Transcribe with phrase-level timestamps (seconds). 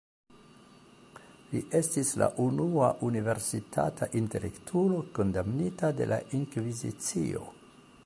[1.51, 7.51] Li estis la unua universitata intelektulo kondamnita de la Inkvizicio.